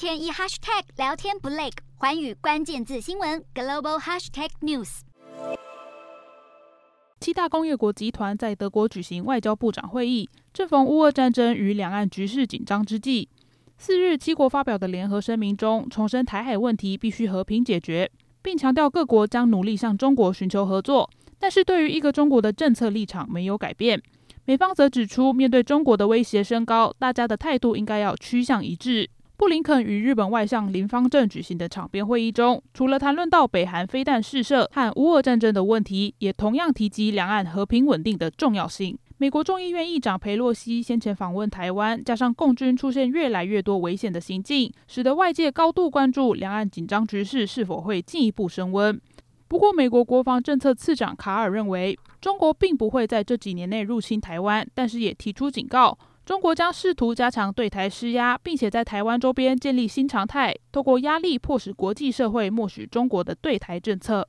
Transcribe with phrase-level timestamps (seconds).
[0.00, 1.68] 天一 hashtag 聊天不累，
[1.98, 5.00] 寰宇关键字新闻 global hashtag news。
[7.20, 13.28] 七大工业国集团在德国举行外交部长会议，正逢乌俄战争与两岸局势紧张之际。
[13.76, 18.10] 四日，七国发表的联合声明中，重申台海问题必须和平解决，
[18.40, 21.10] 并强调各国将努力向中国寻求合作。
[21.38, 24.02] 但是，对于一个中国的政策立场没有改变。
[24.46, 29.10] 美方则指出，面对中国的威胁升高，大家的态度应该要趋向一致。
[29.40, 38.98] 布林肯与日本外相林芳正举行的场边会议中，除了谈论到北韩飞弹试射和乌俄战争的问题，也同样提及两岸和平稳定的重要性。
[39.16, 49.00] 美国众议院议长裴洛西先前访问台湾，加上共军出现越来越多危险的行径，使得外界高度关注两岸紧张局势是否会进一步升温。
[49.48, 55.98] 不过，美国国防政策次长卡尔认为，中国并不会在这几年内入侵台湾，但是也提出警告，
[56.30, 64.28] 中国将试图加强对台施压，并且在台湾周边建立新常态，透过压力迫使国际社会默许中国的对台政策。